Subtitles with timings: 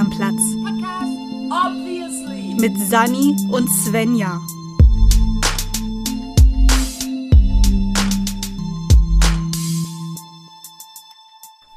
[0.00, 0.40] am Platz.
[1.50, 2.54] Obviously.
[2.58, 4.40] Mit Sani und Svenja.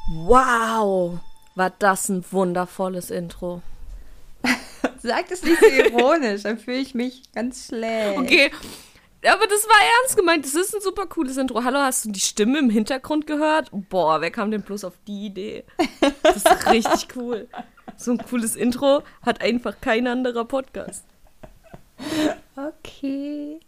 [0.07, 1.19] Wow,
[1.55, 3.61] war das ein wundervolles Intro.
[5.01, 8.17] Sag das nicht so ironisch, dann fühle ich mich ganz schlecht.
[8.17, 8.51] Okay,
[9.25, 10.45] aber das war ernst gemeint.
[10.45, 11.61] Das ist ein super cooles Intro.
[11.65, 13.69] Hallo, hast du die Stimme im Hintergrund gehört?
[13.71, 15.65] Boah, wer kam denn bloß auf die Idee?
[16.23, 17.49] Das ist richtig cool.
[17.97, 21.05] So ein cooles Intro hat einfach kein anderer Podcast.
[22.55, 23.59] Okay.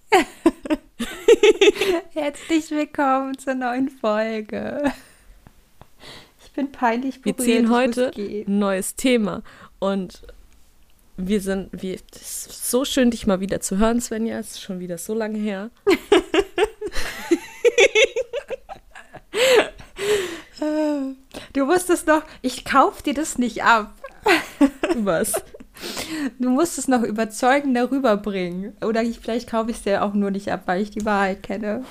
[2.14, 4.92] Herzlich willkommen zur neuen Folge.
[6.44, 7.46] Ich bin peinlich Wir berührt.
[7.46, 9.44] ziehen ich muss heute ein neues Thema.
[9.80, 10.22] Und
[11.18, 14.40] wir sind, wir, so schön, dich mal wieder zu hören, Svenja.
[14.40, 15.70] Es ist schon wieder so lange her.
[21.54, 23.94] Du musstest noch, ich kauf dir das nicht ab.
[24.96, 25.34] Was?
[26.40, 28.76] Du musst es noch überzeugender rüberbringen.
[28.82, 31.44] Oder ich, vielleicht kaufe ich es dir auch nur nicht ab, weil ich die Wahrheit
[31.44, 31.84] kenne.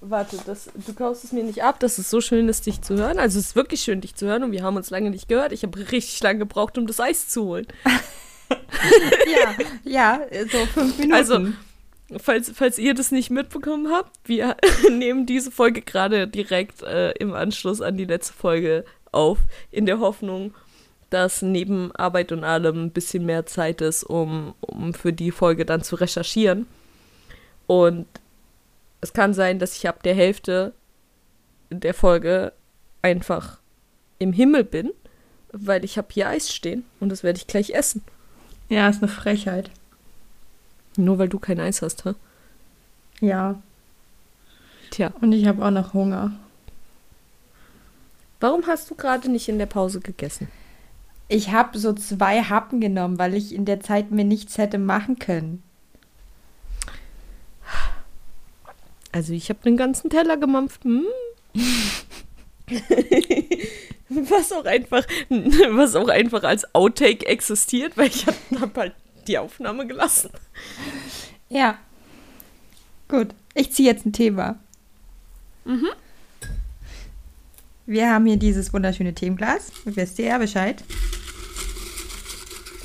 [0.00, 2.96] Warte, das, du kaufst es mir nicht ab, dass es so schön ist, dich zu
[2.96, 3.18] hören.
[3.18, 5.52] Also es ist wirklich schön, dich zu hören und wir haben uns lange nicht gehört.
[5.52, 7.66] Ich habe richtig lange gebraucht, um das Eis zu holen.
[9.26, 10.20] Ja, ja,
[10.52, 11.12] so fünf Minuten.
[11.12, 11.48] Also,
[12.16, 14.56] falls, falls ihr das nicht mitbekommen habt, wir
[14.90, 19.38] nehmen diese Folge gerade direkt äh, im Anschluss an die letzte Folge auf,
[19.70, 20.54] in der Hoffnung,
[21.10, 25.64] dass neben Arbeit und allem ein bisschen mehr Zeit ist, um, um für die Folge
[25.64, 26.66] dann zu recherchieren.
[27.66, 28.06] Und
[29.00, 30.72] es kann sein, dass ich ab der Hälfte
[31.70, 32.52] der Folge
[33.02, 33.58] einfach
[34.18, 34.90] im Himmel bin,
[35.52, 38.02] weil ich habe hier Eis stehen und das werde ich gleich essen.
[38.68, 39.70] ja, ist eine Frechheit.
[40.96, 42.14] Nur weil du kein Eis hast, hä?
[43.20, 43.60] Ja,
[44.90, 45.12] Tja.
[45.20, 46.32] und ich habe auch noch Hunger.
[48.40, 50.48] Warum hast du gerade nicht in der Pause gegessen?
[51.28, 55.18] Ich habe so zwei Happen genommen, weil ich in der Zeit mir nichts hätte machen
[55.18, 55.62] können.
[59.12, 60.84] Also ich habe den ganzen Teller gemampft.
[60.84, 61.06] Hm.
[64.08, 68.94] was auch einfach, was auch einfach als Outtake existiert, weil ich habe hab halt
[69.26, 70.30] die Aufnahme gelassen.
[71.48, 71.78] Ja.
[73.08, 74.58] Gut, ich ziehe jetzt ein Thema.
[75.64, 75.88] Mhm.
[77.86, 79.70] Wir haben hier dieses wunderschöne Themenglas.
[79.84, 80.82] Wisst ihr ja Bescheid.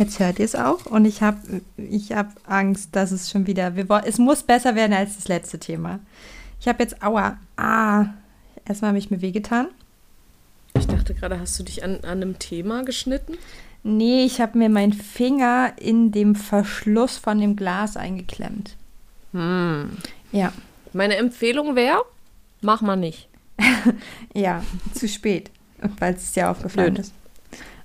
[0.01, 0.87] Jetzt hört ihr es auch.
[0.87, 3.75] Und ich habe ich hab Angst, dass es schon wieder.
[3.75, 5.99] Wir, es muss besser werden als das letzte Thema.
[6.59, 7.03] Ich habe jetzt.
[7.03, 7.37] Aua.
[7.55, 8.07] Ah.
[8.65, 9.67] Erstmal habe ich mir wehgetan.
[10.75, 13.37] Ich dachte gerade, hast du dich an, an einem Thema geschnitten?
[13.83, 18.77] Nee, ich habe mir meinen Finger in dem Verschluss von dem Glas eingeklemmt.
[19.33, 19.97] Hm.
[20.31, 20.51] Ja.
[20.93, 22.03] Meine Empfehlung wäre,
[22.61, 23.27] mach mal nicht.
[24.33, 24.63] Ja,
[24.93, 25.51] zu spät,
[25.99, 27.05] weil es dir aufgefallen Blöd.
[27.05, 27.13] ist.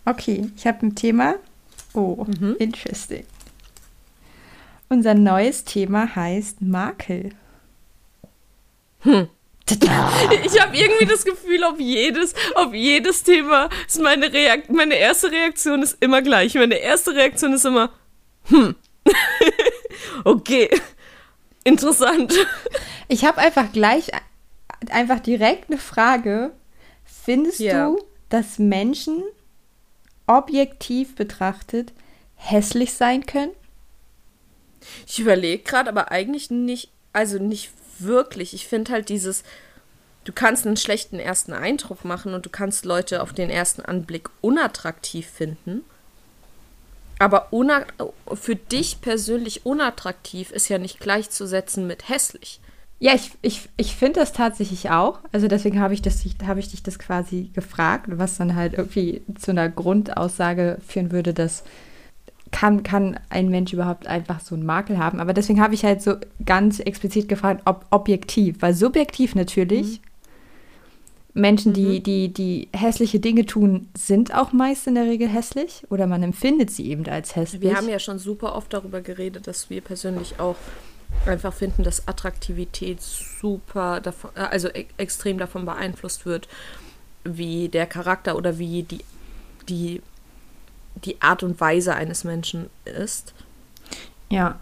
[0.05, 1.35] Okay, ich habe ein Thema.
[1.97, 2.57] Oh, Mhm.
[2.59, 3.25] interesting.
[4.89, 7.31] Unser neues Thema heißt Makel.
[9.01, 9.29] Hm.
[10.45, 15.31] Ich habe irgendwie das Gefühl, auf jedes, auf jedes Thema ist meine Reakt meine erste
[15.33, 16.55] Reaktion ist immer gleich.
[16.55, 17.91] Meine erste Reaktion ist immer,
[18.45, 18.77] hm.
[20.25, 20.71] okay.
[21.65, 22.33] Interessant.
[23.09, 24.11] Ich habe einfach gleich,
[24.91, 26.53] einfach direkt eine Frage.
[27.25, 27.89] Findest Ja.
[27.89, 27.99] du,
[28.29, 29.25] dass Menschen
[30.27, 31.93] objektiv betrachtet
[32.35, 33.53] hässlich sein können?
[35.07, 38.55] Ich überlege gerade, aber eigentlich nicht, also nicht wirklich.
[38.55, 39.43] Ich finde halt dieses,
[40.25, 44.29] du kannst einen schlechten ersten Eindruck machen und du kannst Leute auf den ersten Anblick
[44.41, 45.85] unattraktiv finden.
[47.19, 47.49] Aber
[48.35, 52.61] für dich persönlich unattraktiv ist ja nicht gleichzusetzen mit hässlich.
[52.99, 55.21] Ja, ich, ich, ich finde das tatsächlich auch.
[55.31, 59.23] Also deswegen habe ich, das, habe ich dich das quasi gefragt, was dann halt irgendwie
[59.39, 61.65] zu einer Grundaussage führen würde, dass
[62.51, 65.21] kann, kann ein Mensch überhaupt einfach so einen Makel haben.
[65.21, 66.15] Aber deswegen habe ich halt so
[66.45, 68.57] ganz explizit gefragt, ob objektiv.
[68.61, 70.01] Weil subjektiv natürlich,
[71.35, 75.83] Menschen, die, die, die hässliche Dinge tun, sind auch meist in der Regel hässlich.
[75.91, 77.61] Oder man empfindet sie eben als hässlich.
[77.61, 80.57] Wir haben ja schon super oft darüber geredet, dass wir persönlich auch
[81.29, 86.49] einfach finden, dass Attraktivität super davon, äh, also e extrem davon beeinflusst wird,
[87.25, 89.05] wie der Charakter oder wie die,
[89.69, 90.03] die,
[91.05, 93.35] die Art und Weise eines Menschen ist.
[94.31, 94.59] Ja.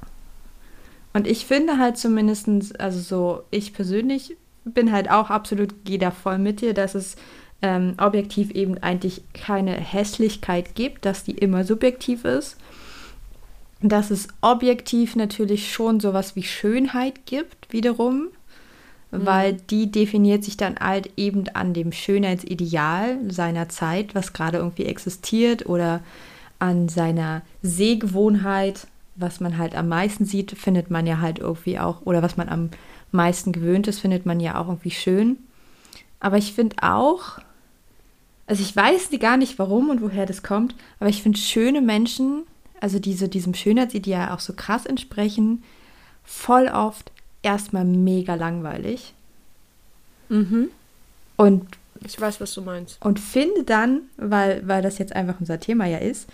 [1.12, 6.10] Und ich finde halt zumindestens, also so, ich persönlich bin halt auch absolut, gehe da
[6.10, 7.16] voll mit dir, dass es
[7.62, 12.56] ähm, objektiv eben eigentlich keine Hässlichkeit gibt, dass die immer subjektiv ist.
[13.86, 18.28] Dass es objektiv natürlich schon sowas wie Schönheit gibt, wiederum.
[19.16, 24.86] weil die definiert sich dann halt eben an dem Schönheitsideal seiner Zeit, was gerade irgendwie
[24.86, 26.00] existiert oder
[26.58, 28.86] an seiner Sehgewohnheit,
[29.16, 32.48] was man halt am meisten sieht, findet man ja halt irgendwie auch, oder was man
[32.48, 32.70] am
[33.12, 35.36] meisten gewöhnt ist, findet man ja auch irgendwie schön.
[36.18, 37.38] Aber ich finde auch,
[38.46, 42.42] also ich weiß gar nicht warum und woher das kommt, aber ich finde schöne Menschen,
[42.84, 45.62] also diese, diesem Schönheitsideal auch so krass entsprechen,
[46.22, 47.10] voll oft
[47.40, 49.14] erstmal mega langweilig.
[50.28, 50.68] Mhm.
[51.38, 51.66] Und
[52.04, 53.02] Ich weiß, was du meinst.
[53.02, 56.28] und finde dann, weil, weil das jetzt einfach unser Thema ja ist,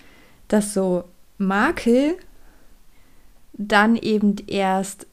[0.48, 1.04] dass so
[1.38, 2.16] Makel
[3.52, 5.06] dann eben erst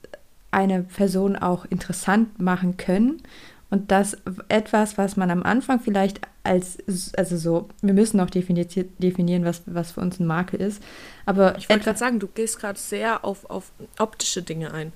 [0.49, 3.21] eine Person auch interessant machen können
[3.69, 4.17] und das
[4.47, 6.77] etwas, was man am Anfang vielleicht als,
[7.17, 10.81] also so, wir müssen noch definiert, definieren, was, was für uns ein Makel ist,
[11.25, 14.93] aber Ich wollte gerade sagen, du gehst gerade sehr auf, auf optische Dinge ein.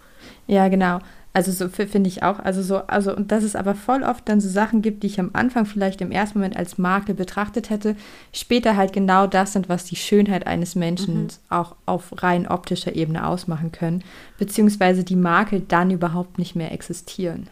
[0.47, 0.99] Ja, genau.
[1.33, 2.39] Also so finde ich auch.
[2.39, 5.19] Also so, also und dass es aber voll oft dann so Sachen gibt, die ich
[5.19, 7.95] am Anfang vielleicht im ersten Moment als Makel betrachtet hätte,
[8.33, 13.25] später halt genau das sind, was die Schönheit eines Menschen auch auf rein optischer Ebene
[13.25, 14.03] ausmachen können,
[14.37, 17.49] beziehungsweise die Makel dann überhaupt nicht mehr existieren.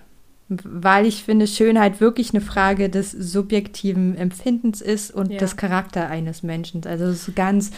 [0.50, 5.38] Weil ich finde, Schönheit wirklich eine Frage des subjektiven Empfindens ist und Ja.
[5.38, 6.84] des Charakter eines Menschen.
[6.86, 7.72] Also es ist ganz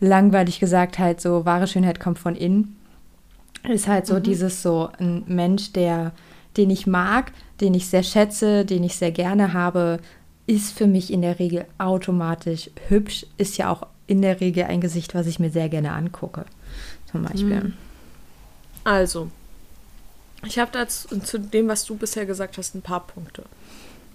[0.00, 2.76] langweilig gesagt halt so, wahre Schönheit kommt von innen
[3.68, 6.12] ist halt so dieses so ein Mensch, der,
[6.56, 9.98] den ich mag, den ich sehr schätze, den ich sehr gerne habe,
[10.46, 14.80] ist für mich in der Regel automatisch hübsch, ist ja auch in der Regel ein
[14.80, 16.46] Gesicht, was ich mir sehr gerne angucke.
[17.10, 17.72] Zum Beispiel.
[18.84, 19.30] Also,
[20.46, 23.44] ich habe dazu zu dem, was du bisher gesagt hast, ein paar Punkte.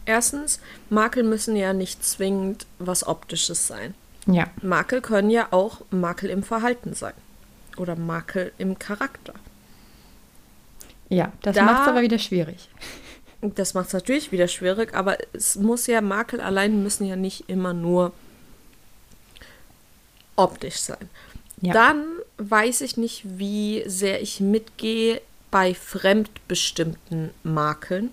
[0.06, 0.60] Erstens,
[0.90, 3.94] Makel müssen ja nicht zwingend was Optisches sein.
[4.26, 4.48] Ja.
[4.62, 7.14] Makel können ja auch Makel im Verhalten sein.
[7.78, 9.34] Oder Makel im Charakter.
[11.10, 12.70] Ja, das Da- macht es aber wieder schwierig.
[13.56, 17.50] Das macht es natürlich wieder schwierig, aber es muss ja, Makel allein müssen ja nicht
[17.50, 18.14] immer nur
[20.38, 21.10] optisch sein.
[21.62, 21.74] Ja.
[21.74, 22.06] Dann
[22.38, 25.22] weiß ich nicht, wie sehr ich mitgehe
[25.54, 28.10] bei fremdbestimmten Makeln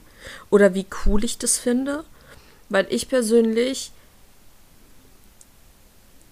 [0.50, 2.04] oder wie cool ich das finde,
[2.68, 3.92] weil ich persönlich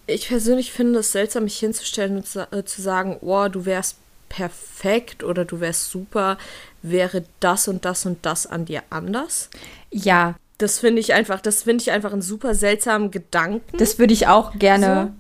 [0.07, 3.97] ich persönlich finde es seltsam, mich hinzustellen und zu, äh, zu sagen, oh, du wärst
[4.29, 6.37] perfekt oder du wärst super,
[6.83, 9.49] wäre das und das und das an dir anders.
[9.91, 13.79] Ja, Das finde ich einfach, das finde ich einfach einen super seltsamen Gedanken.
[13.79, 15.15] das würde ich auch gerne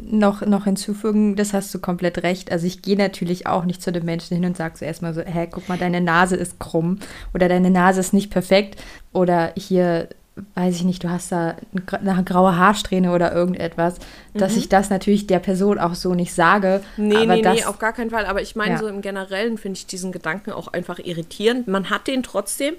[0.00, 1.36] noch, noch hinzufügen.
[1.36, 2.52] Das hast du komplett recht.
[2.52, 5.22] Also ich gehe natürlich auch nicht zu den Menschen hin und sage zuerst mal so,
[5.22, 6.98] hä, guck mal, deine Nase ist krumm
[7.34, 8.80] oder deine Nase ist nicht perfekt
[9.12, 10.08] oder hier,
[10.54, 11.56] weiß ich nicht, du hast da
[11.90, 13.96] eine graue Haarsträhne oder irgendetwas,
[14.34, 16.82] dass ich das natürlich der Person auch so nicht sage.
[16.96, 17.08] Mhm.
[17.08, 18.26] Nee, aber nee, das, nee, auf gar keinen Fall.
[18.26, 18.78] Aber ich meine, Ja.
[18.78, 21.68] so im Generellen finde ich diesen Gedanken auch einfach irritierend.
[21.68, 22.74] Man hat den trotzdem,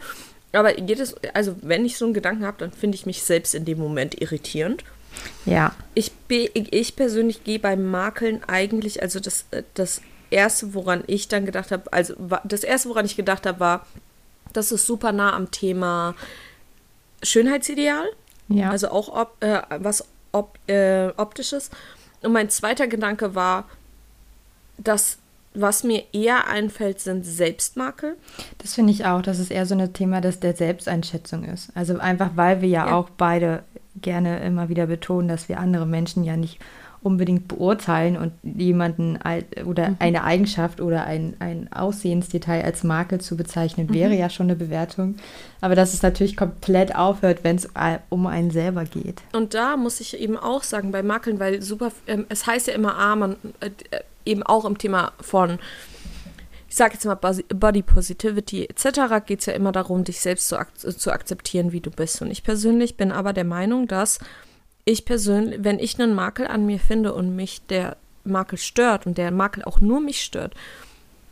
[0.54, 3.66] aber jedes, also wenn ich so einen Gedanken habe, dann finde ich mich selbst in
[3.66, 4.84] dem Moment irritierend.
[5.46, 11.28] Ja, Ich, ich persönlich gehe beim Makeln eigentlich, also das, äh, das erste, woran ich
[11.28, 13.86] dann gedacht habe, also das erste, woran ich gedacht habe, war,
[14.54, 16.16] das ist super nah am Thema
[17.24, 18.06] Schönheitsideal.
[18.50, 18.69] ja.
[18.69, 21.70] Also auch ob, äh, was ob, äh, optisches.
[22.22, 23.70] Und mein zweiter Gedanke war,
[24.78, 25.18] dass
[25.54, 28.16] was mir eher einfällt, sind Selbstmakel.
[28.60, 31.70] Das finde ich auch, dass es eher so ein Thema des, der Selbsteinschätzung ist.
[31.76, 32.96] Also einfach, weil wir ja, Ja.
[32.96, 33.64] auch beide
[34.00, 36.60] gerne immer wieder betonen, dass wir andere Menschen ja nicht
[37.01, 39.20] unbedingt beurteilen und jemanden
[39.66, 44.56] oder eine Eigenschaft oder ein, ein Aussehensdetail als Makel zu bezeichnen, wäre ja schon eine
[44.56, 45.16] Bewertung.
[45.62, 49.22] Aber dass es natürlich komplett aufhört, wenn es a- um einen selber geht.
[49.34, 52.74] Und da muss ich eben auch sagen, bei Makeln, weil super, ähm, es heißt ja
[52.74, 55.60] immer, ah, man, äh, äh, eben auch im Thema von,
[56.70, 60.58] ich sage jetzt mal Body Positivity etc., geht es ja immer darum, dich selbst zu,
[60.60, 62.22] ak zu akzeptieren, wie du bist.
[62.22, 64.20] Und ich persönlich bin aber der Meinung, dass
[64.88, 69.17] ich persönlich, wenn ich einen Makel an mir finde und mich der Makel stört und
[69.17, 70.56] der Makel auch nur mich stört,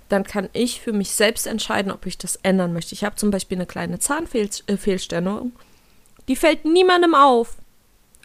[0.09, 2.93] dann kann ich für mich selbst entscheiden, ob ich das ändern möchte.
[2.93, 5.53] Ich habe zum Beispiel eine kleine Zahnfehlstellung,
[6.27, 7.55] die fällt niemandem auf,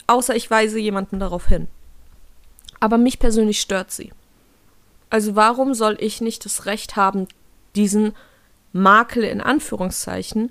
[0.09, 1.69] außer ich weise jemanden darauf hin.
[2.81, 4.13] Aber mich persönlich stört sie.
[5.11, 7.29] Also warum soll ich nicht das Recht haben,
[7.77, 8.15] diesen
[8.73, 10.51] Makel in Anführungszeichen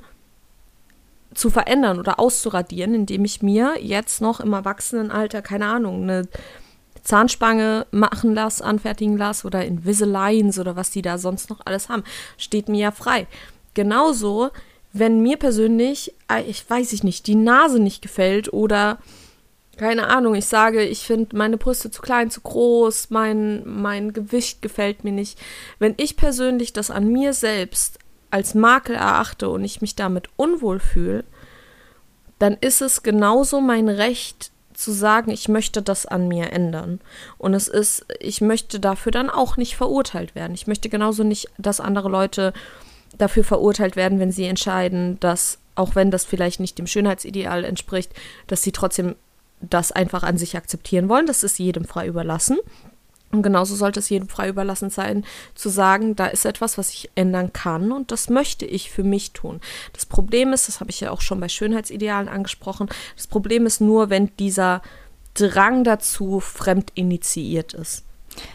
[1.34, 6.28] zu verändern oder auszuradieren, indem ich mir jetzt noch im Erwachsenenalter, keine Ahnung, eine
[7.04, 12.04] Zahnspange machen lasse, anfertigen lasse oder Invisaligns oder was die da sonst noch alles haben.
[12.38, 13.28] Steht mir ja frei.
[13.74, 14.50] Genauso,
[14.92, 18.98] wenn mir persönlich, äh, ich weiß ich nicht, die Nase nicht gefällt oder
[19.78, 24.62] keine Ahnung, ich sage, ich finde meine Brüste zu klein, zu groß, mein, mein Gewicht
[24.62, 25.40] gefällt mir nicht.
[25.78, 27.99] Wenn ich persönlich das an mir selbst
[28.32, 31.24] als Makel erachte und ich mich damit unwohl fühle,
[32.38, 37.02] dann ist es genauso mein Recht zu sagen, ich möchte das an mir ändern.
[37.38, 40.54] Und es ist, ich möchte dafür dann auch nicht verurteilt werden.
[40.54, 42.54] Ich möchte genauso nicht, dass andere Leute
[43.18, 48.14] dafür verurteilt werden, wenn sie entscheiden, dass, auch wenn das vielleicht nicht dem Schönheitsideal entspricht,
[48.48, 49.16] dass sie trotzdem
[49.62, 51.26] das einfach an sich akzeptieren wollen.
[51.26, 52.58] Das ist jedem frei überlassen.
[53.32, 57.12] Und genauso sollte es jedem frei überlassen sein, zu sagen, da ist etwas, was ich
[57.14, 59.62] ändern kann und das möchte ich für mich tun.
[59.94, 63.82] Das Problem ist, das habe ich ja auch schon bei Schönheitsidealen angesprochen, das Problem ist
[63.82, 64.82] nur, wenn dieser
[65.36, 68.04] Drang dazu fremd initiiert ist.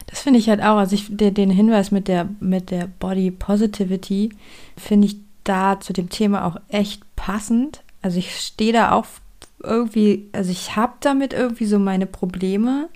[0.07, 3.31] Das finde ich halt auch, also ich, den, den Hinweis mit der, mit der Body
[3.31, 4.29] Positivity
[4.77, 7.81] finde ich da zu dem Thema auch echt passend.
[8.01, 9.05] Also ich stehe da auch
[9.63, 12.89] irgendwie, also ich habe damit irgendwie so meine Probleme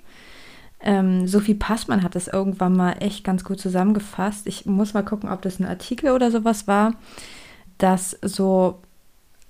[0.82, 4.46] ähm, Sophie Passmann hat das irgendwann mal echt ganz gut zusammengefasst.
[4.46, 6.94] Ich muss mal gucken, ob das ein Artikel oder sowas war,
[7.78, 8.78] dass so,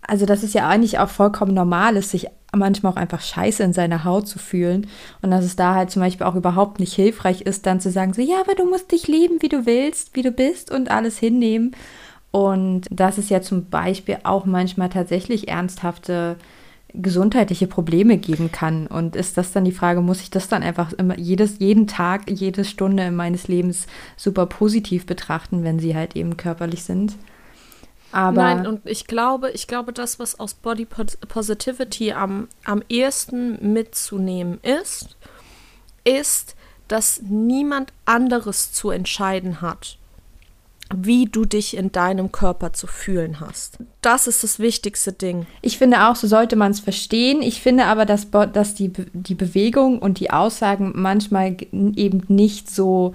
[0.03, 3.73] also dass es ja eigentlich auch vollkommen normal ist, sich manchmal auch einfach scheiße in
[3.73, 4.89] seiner Haut zu fühlen
[5.23, 8.13] und dass es da halt zum Beispiel auch überhaupt nicht hilfreich ist, dann zu sagen,
[8.13, 11.19] so, ja, aber du musst dich lieben, wie du willst, wie du bist und alles
[11.19, 11.77] hinnehmen.
[12.33, 16.37] Und dass es ja zum Beispiel auch manchmal tatsächlich ernsthafte
[16.95, 18.87] gesundheitliche Probleme geben kann.
[18.87, 22.31] Und ist das dann die Frage, muss ich das dann einfach immer jedes, jeden Tag,
[22.31, 27.15] jede Stunde meines Lebens super positiv betrachten, wenn sie halt eben körperlich sind?
[28.13, 33.73] Aber Nein, und ich glaube, ich glaube, das, was aus Body Positivity am, am ehesten
[33.73, 35.17] mitzunehmen ist,
[36.03, 36.57] ist,
[36.89, 40.00] dass niemand anderes zu entscheiden hat
[40.95, 43.79] wie du dich in deinem Körper zu fühlen hast.
[44.03, 45.47] Das ist das wichtigste Ding.
[45.63, 47.43] Ich finde auch, so sollte man es verstehen.
[47.43, 53.13] Ich finde aber, dass, dass die, die Bewegung und die Aussagen manchmal eben nicht so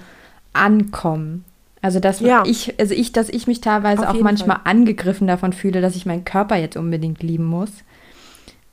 [0.53, 1.43] ankommen.
[1.81, 2.43] Also dass ja.
[2.45, 4.71] ich, also ich, dass ich mich teilweise Auf auch manchmal Fall.
[4.71, 7.69] angegriffen davon fühle, dass ich meinen Körper jetzt unbedingt lieben muss.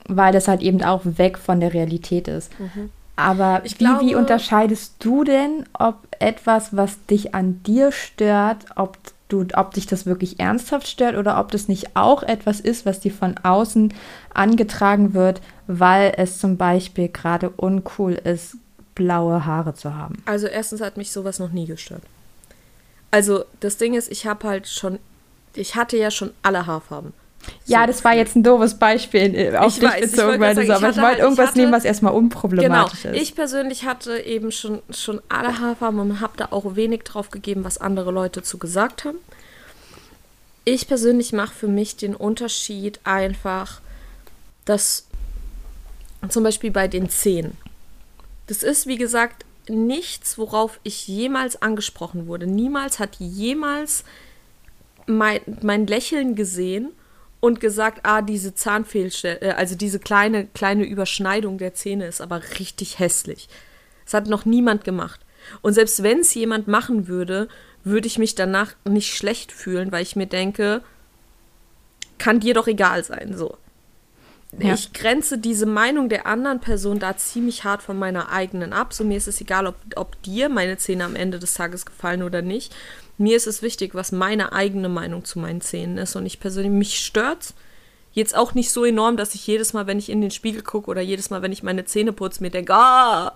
[0.07, 2.57] Weil das halt eben auch weg von der Realität ist.
[2.59, 2.89] Mhm.
[3.15, 8.97] Aber wie, glaube, wie unterscheidest du denn, ob etwas, was dich an dir stört, ob
[9.29, 12.99] du, ob dich das wirklich ernsthaft stört oder ob das nicht auch etwas ist, was
[12.99, 13.93] dir von außen
[14.33, 18.57] angetragen wird, weil es zum Beispiel gerade uncool ist,
[18.95, 20.15] blaue Haare zu haben?
[20.25, 22.03] Also erstens hat mich sowas noch nie gestört.
[23.11, 24.97] Also das Ding ist, ich habe halt schon,
[25.53, 27.13] ich hatte ja schon alle Haarfarben.
[27.65, 30.65] Ja, das war jetzt ein doofes Beispiel äh, auf ich dich weiß, bezogen, weil du
[30.65, 33.21] so, aber ich wollte halt, irgendwas hatte, nehmen, was erstmal unproblematisch genau, ist.
[33.21, 37.63] Ich persönlich hatte eben schon, schon alle Haarfarben und habe da auch wenig drauf gegeben,
[37.63, 39.17] was andere Leute zu gesagt haben.
[40.65, 43.81] Ich persönlich mache für mich den Unterschied einfach,
[44.65, 45.07] dass
[46.29, 47.57] zum Beispiel bei den Zähnen.
[48.47, 52.47] Das ist, wie gesagt, nichts, worauf ich jemals angesprochen wurde.
[52.47, 54.03] Niemals hat jemals
[55.05, 56.91] mein, mein Lächeln gesehen
[57.43, 62.41] und gesagt, ah, diese Zahnfehlstelle, äh, also diese kleine, kleine Überschneidung der Zähne ist aber
[62.57, 63.49] richtig hässlich.
[64.05, 65.19] Das hat noch niemand gemacht.
[65.61, 67.49] Und selbst wenn es jemand machen würde,
[67.83, 70.83] würde ich mich danach nicht schlecht fühlen, weil ich mir denke,
[72.17, 73.57] kann dir doch egal sein, so.
[74.57, 74.73] Ja.
[74.73, 78.93] Ich grenze diese Meinung der anderen Person da ziemlich hart von meiner eigenen ab.
[78.93, 82.23] So mir ist es egal, ob, ob dir meine Zähne am Ende des Tages gefallen
[82.23, 82.73] oder nicht.
[83.17, 86.15] Mir ist es wichtig, was meine eigene Meinung zu meinen Zähnen ist.
[86.15, 87.53] Und ich persönlich, mich stört
[88.13, 90.89] jetzt auch nicht so enorm, dass ich jedes Mal, wenn ich in den Spiegel gucke
[90.89, 93.33] oder jedes Mal, wenn ich meine Zähne putze, mir denke, ah,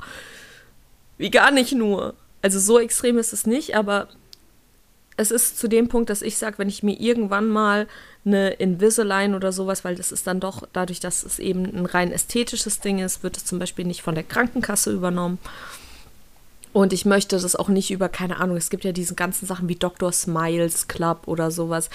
[1.18, 2.14] wie gar nicht nur.
[2.42, 4.08] Also so extrem ist es nicht, aber
[5.18, 7.88] es ist zu dem Punkt, dass ich sage, wenn ich mir irgendwann mal
[8.24, 12.12] eine Invisalign oder sowas, weil das ist dann doch, dadurch, dass es eben ein rein
[12.12, 15.40] ästhetisches Ding ist, wird es zum Beispiel nicht von der Krankenkasse übernommen.
[16.78, 19.68] Und ich möchte das auch nicht über, keine Ahnung, es gibt ja diese ganzen Sachen
[19.68, 20.12] wie Dr.
[20.12, 21.90] Smiles Club oder sowas.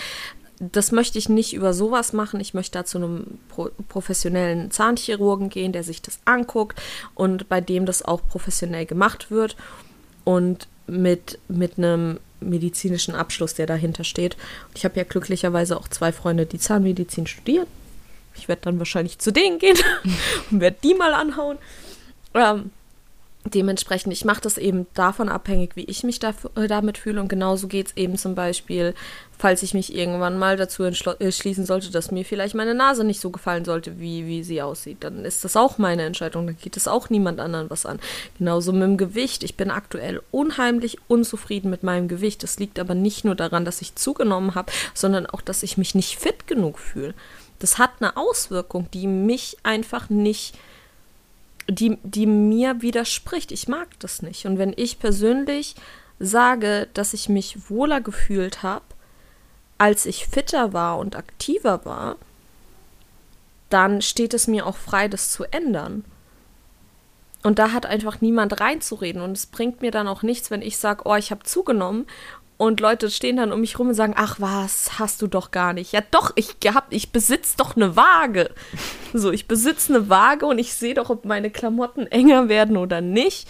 [0.58, 2.40] Das möchte ich nicht über sowas machen.
[2.40, 6.82] Ich möchte da zu einem pro professionellen Zahnchirurgen gehen, der sich das anguckt
[7.14, 9.54] und bei dem das auch professionell gemacht wird
[10.24, 14.36] und mit, mit einem medizinischen Abschluss, der dahinter steht.
[14.74, 17.68] Ich habe ja glücklicherweise auch zwei Freunde, die Zahnmedizin studieren.
[18.34, 19.78] Ich werde dann wahrscheinlich zu denen gehen
[20.50, 21.58] und werde die mal anhauen.
[22.34, 22.72] Ähm,
[23.44, 27.20] dementsprechend, ich mache das eben davon abhängig, wie ich mich dafür, äh, damit fühle.
[27.20, 28.94] Und genauso geht es eben zum Beispiel,
[29.36, 33.20] falls ich mich irgendwann mal dazu entschließen äh, sollte, dass mir vielleicht meine Nase nicht
[33.20, 34.98] so gefallen sollte, wie, wie sie aussieht.
[35.00, 36.46] Dann ist das auch meine Entscheidung.
[36.46, 37.98] Dann geht es auch niemand anderen was an.
[38.38, 39.42] Genauso mit dem Gewicht.
[39.42, 42.42] Ich bin aktuell unheimlich unzufrieden mit meinem Gewicht.
[42.42, 45.94] Das liegt aber nicht nur daran, dass ich zugenommen habe, sondern auch, dass ich mich
[45.94, 47.14] nicht fit genug fühle.
[47.58, 50.56] Das hat eine Auswirkung, die mich einfach nicht
[51.68, 53.52] die, die mir widerspricht.
[53.52, 54.46] Ich mag das nicht.
[54.46, 55.74] Und wenn ich persönlich
[56.18, 58.84] sage, dass ich mich wohler gefühlt habe,
[59.78, 62.16] als ich fitter war und aktiver war,
[63.68, 66.04] dann steht es mir auch frei, das zu ändern.
[67.42, 69.22] Und da hat einfach niemand reinzureden.
[69.22, 72.06] Und es bringt mir dann auch nichts, wenn ich sage, oh, ich habe zugenommen.
[72.62, 75.72] Und Leute stehen dann um mich rum und sagen, ach was, hast du doch gar
[75.72, 75.90] nicht.
[75.90, 78.50] Ja doch, ich hab, ich besitze doch eine Waage.
[79.12, 83.00] So, ich besitze eine Waage und ich sehe doch, ob meine Klamotten enger werden oder
[83.00, 83.48] nicht.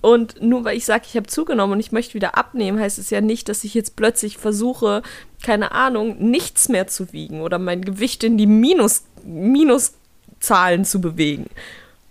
[0.00, 3.10] Und nur weil ich sage, ich habe zugenommen und ich möchte wieder abnehmen, heißt es
[3.10, 5.02] ja nicht, dass ich jetzt plötzlich versuche,
[5.44, 11.46] keine Ahnung, nichts mehr zu wiegen oder mein Gewicht in die Minus, Minuszahlen zu bewegen.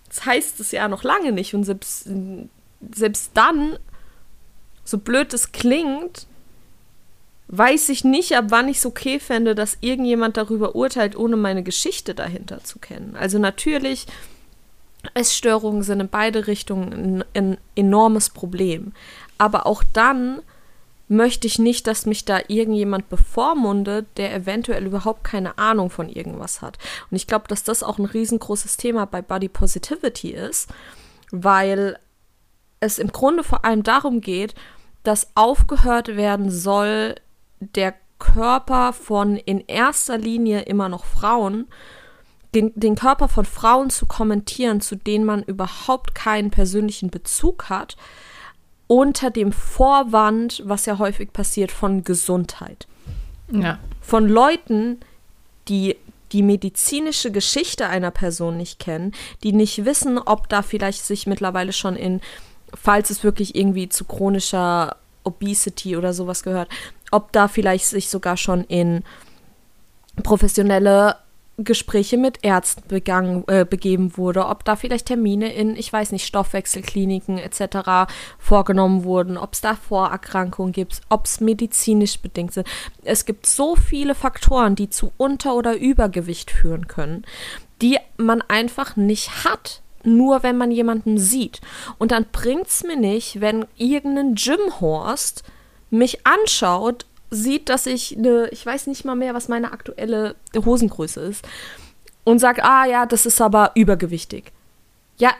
[0.08, 1.54] Das heißt es ja noch lange nicht.
[1.54, 2.10] Und selbst,
[2.96, 3.78] selbst dann,
[4.86, 6.29] so blöd es klingt,
[7.50, 11.64] weiß ich nicht, ab wann ich es okay fände, dass irgendjemand darüber urteilt, ohne meine
[11.64, 13.16] Geschichte dahinter zu kennen.
[13.20, 14.06] Also natürlich,
[15.16, 18.94] Essstörungen sind in beide Richtungen ein, ein enormes Problem.
[19.40, 20.42] Aber auch dann
[21.08, 26.62] möchte ich nicht, dass mich da irgendjemand bevormundet, der eventuell überhaupt keine Ahnung von irgendwas
[26.62, 26.78] hat.
[27.10, 30.70] Und ich glaube, dass das auch ein riesengroßes Thema bei Body Positivity ist,
[31.32, 31.98] weil
[32.80, 34.54] es im Grunde vor allem darum geht,
[35.02, 37.16] dass aufgehört werden soll,
[37.60, 41.68] der Körper von in erster Linie immer noch Frauen,
[42.54, 47.96] den, den Körper von Frauen zu kommentieren, zu denen man überhaupt keinen persönlichen Bezug hat,
[48.88, 52.88] unter dem Vorwand, was ja häufig passiert, von Gesundheit.
[53.52, 53.80] Ja.
[54.02, 55.00] Von Leuten,
[55.68, 55.96] die
[56.32, 59.14] die medizinische Geschichte einer Person nicht kennen,
[59.44, 62.22] die nicht wissen, ob da vielleicht sich mittlerweile schon in,
[62.74, 66.70] falls es wirklich irgendwie zu chronischer Obesity oder sowas gehört,
[67.12, 69.04] ob da vielleicht sich sogar schon in
[70.24, 71.16] professionelle
[71.64, 76.26] Gespräche mit Ärzten begangen, äh, begeben wurde, ob da vielleicht Termine in, ich weiß nicht,
[76.26, 78.10] Stoffwechselkliniken etc.
[78.38, 82.68] vorgenommen wurden, ob es da Vorerkrankungen gibt, ob es medizinisch bedingt sind.
[83.04, 87.26] Es gibt so viele Faktoren, die zu Unter- oder Übergewicht führen können,
[87.82, 89.82] die man einfach nicht hat.
[90.06, 91.60] Nur wenn man jemanden sieht.
[91.98, 95.44] Und dann bringt es mir nicht, wenn irgendein Jimhorst
[95.90, 101.22] mich anschaut sieht, dass ich eine, ich weiß nicht mal mehr, was meine aktuelle Hosengröße
[101.22, 101.46] ist,
[102.24, 104.52] und sagt, ah ja, das ist aber übergewichtig.
[105.18, 105.32] Ja,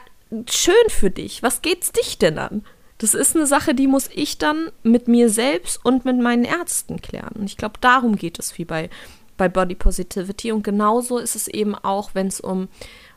[0.48, 1.42] schön für dich.
[1.42, 2.64] Was geht's dich denn an?
[2.98, 7.00] Das ist eine Sache, die muss ich dann mit mir selbst und mit meinen Ärzten
[7.00, 7.34] klären.
[7.34, 8.90] Und ich glaube, darum geht es viel bei,
[9.36, 10.52] bei Body Positivity.
[10.52, 12.68] Und genauso ist es eben auch, wenn es um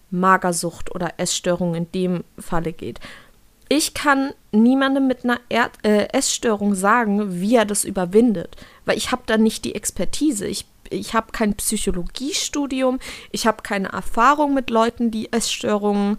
[0.10, 3.00] Magersucht oder Essstörungen in dem Falle geht.
[3.70, 9.12] Ich kann niemandem mit einer Erd äh, Essstörung sagen, wie er das überwindet, weil ich
[9.12, 10.46] habe da nicht die Expertise.
[10.46, 13.00] Ich, ich habe kein Psychologiestudium,
[13.32, 16.18] ich habe keine Erfahrung mit Leuten, die Essstörungen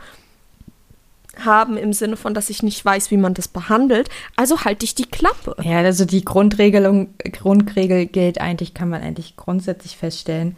[1.45, 4.09] haben im Sinne von, dass ich nicht weiß, wie man das behandelt.
[4.37, 5.57] Also halte ich die Klappe.
[5.63, 10.57] Ja, also die Grundregelung, Grundregel gilt eigentlich, kann man eigentlich grundsätzlich feststellen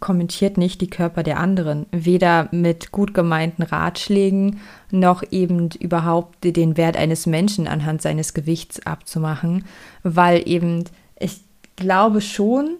[0.00, 6.76] kommentiert nicht die Körper der anderen, weder mit gut gemeinten Ratschlägen noch eben überhaupt den
[6.76, 9.64] Wert eines Menschen anhand seines Gewichts abzumachen,
[10.02, 10.84] weil eben
[11.18, 11.40] ich
[11.76, 12.76] glaube schon,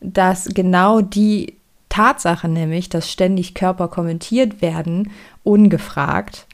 [0.00, 1.56] dass genau die
[1.88, 5.10] Tatsache nämlich, dass ständig Körper kommentiert werden,
[5.44, 6.46] ungefragt,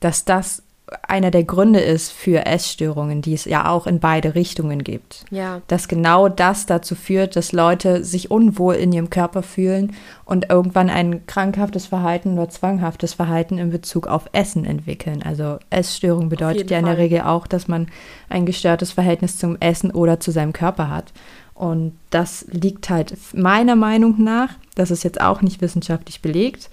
[0.00, 0.62] dass das
[1.06, 5.24] einer der Gründe ist für Essstörungen, die es ja auch in beide Richtungen gibt.
[5.30, 5.62] Ja.
[5.68, 10.90] Dass genau das dazu führt, dass Leute sich unwohl in ihrem Körper fühlen und irgendwann
[10.90, 15.22] ein krankhaftes Verhalten oder zwanghaftes Verhalten in Bezug auf Essen entwickeln.
[15.22, 17.88] Also Essstörung bedeutet ja in der Regel auch, dass man
[18.28, 21.12] ein gestörtes Verhältnis zum Essen oder zu seinem Körper hat.
[21.54, 26.70] Und das liegt halt meiner Meinung nach, das ist jetzt auch nicht wissenschaftlich belegt,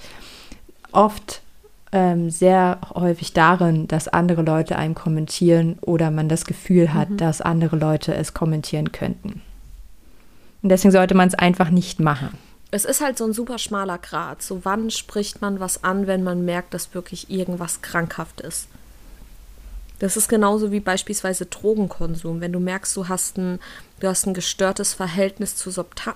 [0.93, 1.41] oft
[1.97, 7.17] ähm, sehr häufig darin, dass andere Leute einem kommentieren oder man das Gefühl hat, mhm.
[7.17, 9.41] dass andere Leute es kommentieren könnten.
[10.61, 12.37] Und deswegen sollte man es einfach nicht machen.
[12.69, 14.41] Es ist halt so ein super schmaler Grat.
[14.41, 18.67] So wann spricht man was an, wenn man merkt, dass wirklich irgendwas krankhaft ist?
[19.99, 22.41] Das ist genauso wie beispielsweise Drogenkonsum.
[22.41, 23.59] Wenn du merkst, du hast ein,
[23.99, 25.71] du hast ein gestörtes Verhältnis zu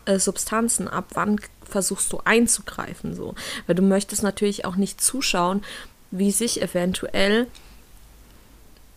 [0.05, 1.39] äh, Substanzen, ab wann
[1.71, 3.35] versuchst du einzugreifen, so.
[3.67, 5.63] Weil du möchtest natürlich auch nicht zuschauen,
[6.11, 7.47] wie sich eventuell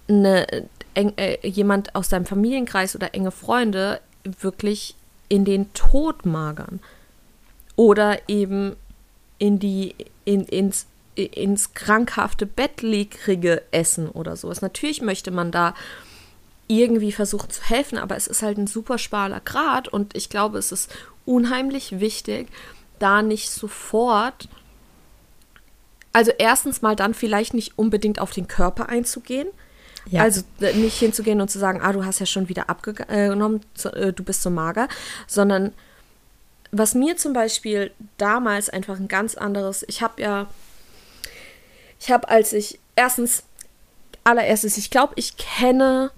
[0.09, 0.47] eine,
[0.95, 4.95] äh, jemand aus deinem Familienkreis oder enge Freunde wirklich
[5.29, 6.81] in den Tod magern.
[7.77, 8.77] Oder eben
[9.39, 14.63] in die, in, ins, ins krankhafte Bettlägerige essen oder sowas.
[14.63, 15.75] Natürlich möchte man da
[16.67, 20.59] irgendwie versuchen zu helfen, aber es ist halt ein super schmaler Grad und ich glaube,
[20.59, 20.91] es ist
[21.25, 22.49] unheimlich wichtig,
[22.99, 24.49] da nicht sofort,
[26.13, 29.49] also erstens mal dann vielleicht nicht unbedingt auf den Körper einzugehen.
[30.07, 30.23] Ja.
[30.23, 34.13] Also äh, nicht hinzugehen und zu sagen, ah, du hast ja schon wieder abgenommen, äh,
[34.13, 34.89] du bist so mager,
[35.27, 35.73] sondern
[36.73, 40.47] was mir zum Beispiel damals einfach ein ganz anderes, ich habe ja,
[42.01, 43.45] Ich habe, als ich erstens,
[44.25, 46.11] allererstes, ich glaube, ich kenne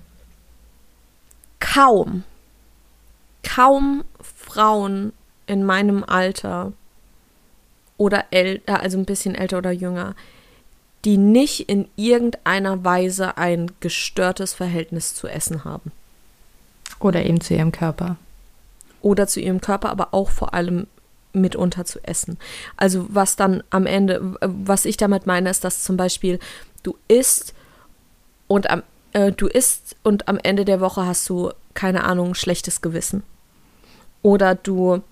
[1.60, 2.24] kaum,
[3.42, 4.04] kaum
[4.56, 5.12] Frauen
[5.46, 6.72] in meinem Alter
[7.98, 10.14] oder älter, äh, also ein bisschen älter oder jünger,
[11.04, 15.92] die nicht in irgendeiner Weise ein gestörtes Verhältnis zu Essen haben.
[17.00, 18.16] Oder eben zu ihrem Körper.
[19.02, 20.86] Oder zu ihrem Körper, aber auch vor allem
[21.34, 22.38] mitunter zu essen.
[22.78, 26.38] Also was dann am Ende, was ich damit meine, ist, dass zum Beispiel
[26.82, 27.52] du isst
[28.48, 32.80] und am, äh, du isst und am Ende der Woche hast du, keine Ahnung, schlechtes
[32.80, 33.22] Gewissen.
[34.26, 35.02] Oder du,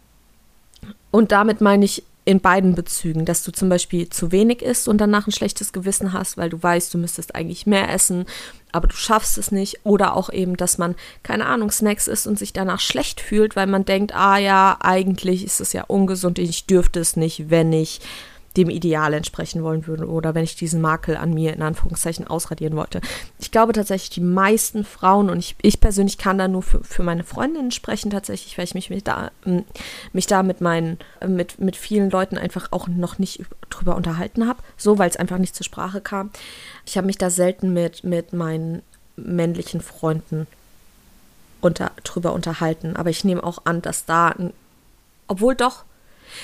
[1.13, 4.99] und damit meine ich in beiden Bezügen, dass du zum Beispiel zu wenig isst und
[4.99, 8.27] danach ein schlechtes Gewissen hast, weil du weißt, du müsstest eigentlich mehr essen,
[8.73, 9.79] aber du schaffst es nicht.
[9.85, 13.69] Oder auch eben, dass man, keine Ahnung, Snacks isst und sich danach schlecht fühlt, weil
[13.69, 18.01] man denkt, ah ja, eigentlich ist es ja ungesund, ich dürfte es nicht, wenn ich
[18.57, 22.77] dem Ideal entsprechen wollen würde oder wenn ich diesen Makel an mir in Anführungszeichen ausradieren
[22.77, 23.01] wollte.
[23.39, 27.03] Ich glaube tatsächlich, die meisten Frauen und ich, ich persönlich kann da nur für, für
[27.03, 29.33] meine Freundinnen sprechen tatsächlich, weil ich mich, mich da,
[30.13, 34.63] mich da mit meinen, mit, mit vielen Leuten einfach auch noch nicht drüber unterhalten habe,
[34.77, 36.31] so weil es einfach nicht zur Sprache kam.
[36.87, 38.83] Ich habe mich da selten mit, mit meinen
[39.17, 40.47] männlichen Freunden
[41.61, 44.35] unter, drüber unterhalten, aber ich nehme auch an, dass da,
[45.27, 45.85] obwohl doch,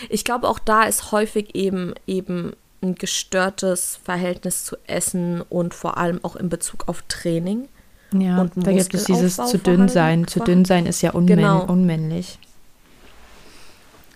[0.08, 5.98] ich glaube, auch da ist häufig eben eben ein gestörtes Verhältnis zu Essen und vor
[5.98, 7.68] allem auch in Bezug auf Training.
[8.12, 10.26] Ja, und da gibt es dieses zu dünn sein.
[10.26, 11.64] Zu dünn sein ist ja unmänn genau.
[11.64, 12.38] unmännlich.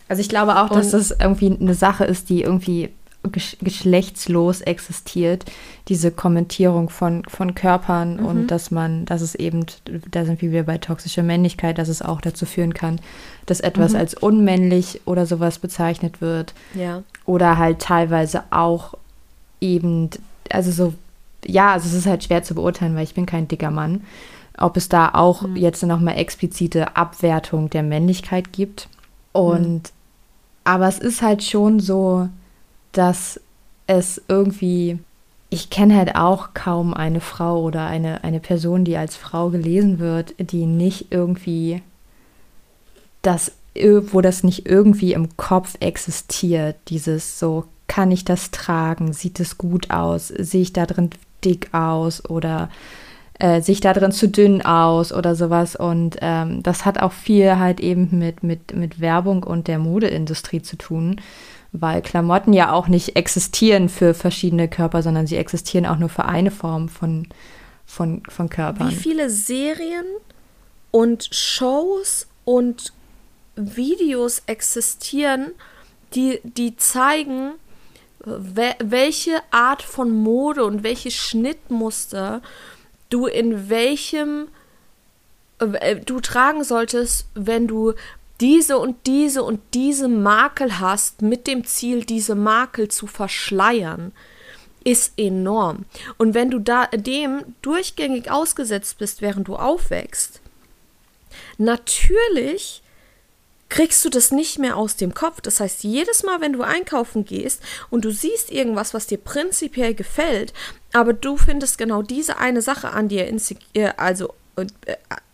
[0.09, 2.91] Also ich glaube auch, dass und das irgendwie eine Sache ist, die irgendwie
[3.31, 5.45] geschlechtslos existiert,
[5.89, 8.27] diese Kommentierung von, von Körpern mhm.
[8.27, 9.67] und dass man, dass es eben,
[10.11, 13.01] da sind wir wieder bei toxischer Männlichkeit, dass es auch dazu führen kann,
[13.47, 13.99] dass etwas mhm.
[13.99, 16.55] als unmännlich oder sowas bezeichnet wird.
[16.75, 17.03] Ja.
[17.25, 18.95] Oder halt teilweise auch
[19.61, 20.11] eben,
[20.51, 20.95] also so,
[21.45, 24.03] ja, also es ist halt schwer zu beurteilen, weil ich bin kein dicker Mann,
[24.59, 25.57] ob es da auch mhm.
[25.57, 28.89] jetzt nochmal explizite Abwertung der Männlichkeit gibt.
[29.33, 29.83] Und mhm.
[30.65, 32.29] aber es ist halt schon so,
[32.95, 33.41] dass
[33.87, 34.99] es irgendwie,
[35.51, 39.99] ich kenne halt auch kaum eine Frau oder eine, eine Person, die als Frau gelesen
[39.99, 41.83] wird, die nicht irgendwie
[43.23, 49.41] das, wo das nicht irgendwie im Kopf existiert, dieses so, kann ich das tragen, sieht
[49.41, 51.11] es gut aus, sehe ich da drin
[51.45, 52.29] dick aus?
[52.29, 52.71] Oder
[53.39, 55.13] äh, sehe ich da drin zu dünn aus?
[55.13, 55.77] Oder sowas.
[55.77, 60.63] Und ähm, das hat auch viel halt eben mit, mit, mit Werbung und der Modeindustrie
[60.63, 61.21] zu tun
[61.77, 66.25] weil Klamotten ja auch nicht existieren für verschiedene Körper, sondern sie existieren auch nur für
[66.25, 67.27] eine Form von,
[67.85, 68.91] von, von Körpern.
[68.91, 70.07] Wie viele Serien
[70.93, 72.93] und Shows und
[73.57, 75.51] Videos existieren,
[76.15, 77.55] die, die zeigen,
[78.25, 82.41] welche Art von Mode und welche Schnittmuster
[83.11, 84.47] du in welchem
[85.59, 87.95] äh, du tragen solltest, wenn du
[88.41, 94.13] diese und diese und diese Makel hast, mit dem Ziel, diese Makel zu verschleiern,
[94.85, 95.87] ist enorm.
[96.19, 100.41] Und wenn du da dem durchgängig ausgesetzt bist, während du aufwächst,
[101.59, 102.83] natürlich
[103.71, 105.41] kriegst du das nicht mehr aus dem Kopf.
[105.41, 109.95] Das heißt, jedes Mal, wenn du einkaufen gehst und du siehst irgendwas, was dir prinzipiell
[109.95, 110.53] gefällt,
[110.93, 113.27] aber du findest genau diese eine Sache an dir,
[113.97, 114.33] also äh,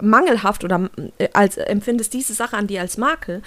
[0.01, 3.43] mangelhaft oder äh, als empfindest diese Sache an dir als Makel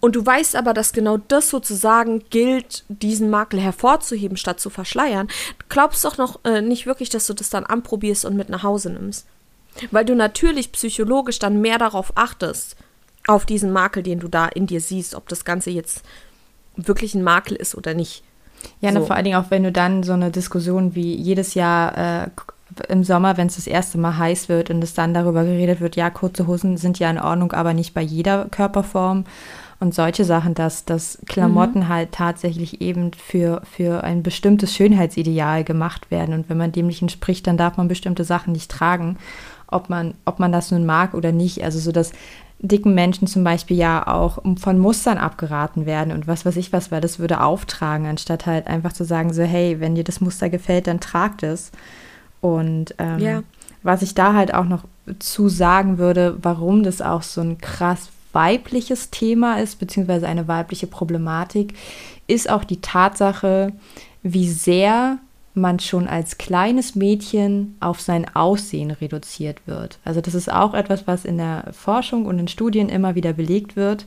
[0.00, 5.28] und du weißt aber, dass genau das sozusagen gilt, diesen Makel hervorzuheben, statt zu verschleiern,
[5.68, 8.90] glaubst doch noch äh, nicht wirklich, dass du das dann anprobierst und mit nach Hause
[8.90, 9.26] nimmst.
[9.90, 12.76] Weil du natürlich psychologisch dann mehr darauf achtest,
[13.26, 16.02] auf diesen Makel, den du da in dir siehst, ob das Ganze jetzt
[16.76, 18.22] wirklich ein Makel ist oder nicht.
[18.80, 19.00] Ja, so.
[19.00, 22.30] ne, vor allen Dingen auch, wenn du dann so eine Diskussion wie jedes Jahr äh,
[22.88, 25.96] im Sommer, wenn es das erste Mal heiß wird und es dann darüber geredet wird,
[25.96, 29.24] ja, kurze Hosen sind ja in Ordnung, aber nicht bei jeder Körperform
[29.80, 31.88] und solche Sachen, dass, dass Klamotten mhm.
[31.88, 36.34] halt tatsächlich eben für, für ein bestimmtes Schönheitsideal gemacht werden.
[36.34, 39.18] Und wenn man dem nicht entspricht, dann darf man bestimmte Sachen nicht tragen,
[39.68, 41.62] ob man, ob man das nun mag oder nicht.
[41.62, 42.12] Also so, dass
[42.60, 46.90] dicken Menschen zum Beispiel ja auch von Mustern abgeraten werden und was weiß ich was,
[46.90, 50.50] weil das würde auftragen, anstatt halt einfach zu sagen, so, hey, wenn dir das Muster
[50.50, 51.70] gefällt, dann tragt es.
[52.40, 53.42] Und ähm, ja.
[53.82, 54.84] was ich da halt auch noch
[55.18, 60.86] zu sagen würde, warum das auch so ein krass weibliches Thema ist, beziehungsweise eine weibliche
[60.86, 61.74] Problematik,
[62.26, 63.72] ist auch die Tatsache,
[64.22, 65.18] wie sehr
[65.54, 69.98] man schon als kleines Mädchen auf sein Aussehen reduziert wird.
[70.04, 73.74] Also das ist auch etwas, was in der Forschung und in Studien immer wieder belegt
[73.74, 74.06] wird,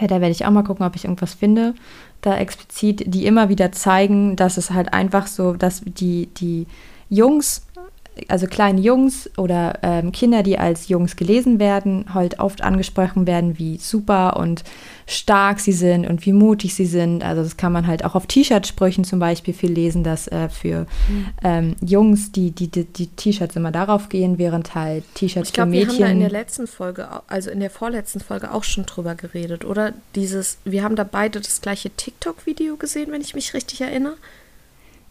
[0.00, 1.74] Ja, da werde ich auch mal gucken, ob ich irgendwas finde,
[2.20, 6.66] da explizit, die immer wieder zeigen, dass es halt einfach so, dass die, die
[7.08, 7.62] Jungs
[8.28, 13.58] also kleine Jungs oder ähm, Kinder, die als Jungs gelesen werden, halt oft angesprochen werden,
[13.58, 14.64] wie super und
[15.06, 17.22] stark sie sind und wie mutig sie sind.
[17.22, 20.86] Also das kann man halt auch auf T-Shirt-Sprüchen zum Beispiel viel lesen, dass äh, für
[21.44, 25.98] ähm, Jungs die, die, die, die T-Shirts immer darauf gehen, während halt T-Shirts für Mädchen.
[25.98, 29.14] Wir haben da in der letzten Folge, also in der vorletzten Folge auch schon drüber
[29.14, 29.92] geredet, oder?
[30.14, 34.16] Dieses, wir haben da beide das gleiche TikTok-Video gesehen, wenn ich mich richtig erinnere.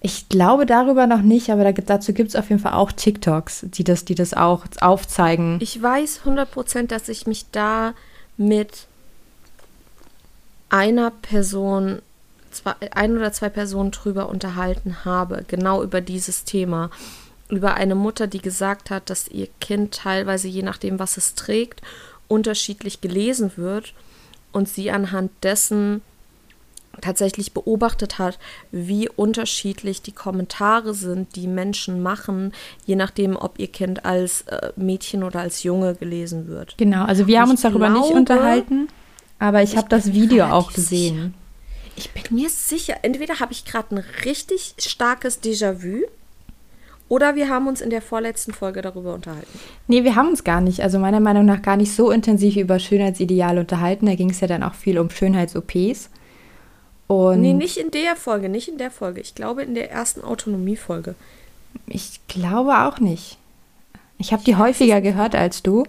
[0.01, 3.65] Ich glaube darüber noch nicht, aber da, dazu gibt es auf jeden Fall auch TikToks,
[3.69, 5.57] die das, die das auch aufzeigen.
[5.61, 7.93] Ich weiß 100%, dass ich mich da
[8.37, 8.87] mit
[10.69, 12.01] einer Person,
[12.51, 16.89] zwei, ein oder zwei Personen drüber unterhalten habe, genau über dieses Thema.
[17.49, 21.81] Über eine Mutter, die gesagt hat, dass ihr Kind teilweise, je nachdem, was es trägt,
[22.27, 23.93] unterschiedlich gelesen wird
[24.51, 26.01] und sie anhand dessen
[27.01, 28.39] tatsächlich beobachtet hat,
[28.71, 32.53] wie unterschiedlich die Kommentare sind, die Menschen machen,
[32.85, 36.75] je nachdem, ob ihr Kind als äh, Mädchen oder als Junge gelesen wird.
[36.77, 38.87] Genau, also wir haben uns darüber glaube, nicht unterhalten,
[39.39, 41.15] aber ich, ich habe das Video auch gesehen.
[41.15, 41.31] Sicher.
[41.97, 46.03] Ich bin mir sicher, entweder habe ich gerade ein richtig starkes Déjà-vu
[47.07, 49.59] oder wir haben uns in der vorletzten Folge darüber unterhalten.
[49.87, 52.79] Nee, wir haben uns gar nicht, also meiner Meinung nach gar nicht so intensiv über
[52.79, 54.07] Schönheitsideale unterhalten.
[54.07, 56.09] Da ging es ja dann auch viel um Schönheits-OPs.
[57.07, 59.21] Und nee, nicht in der Folge, nicht in der Folge.
[59.21, 61.15] Ich glaube in der ersten Autonomie-Folge.
[61.87, 63.37] Ich glaube auch nicht.
[64.17, 65.85] Ich habe die häufiger gehört als du.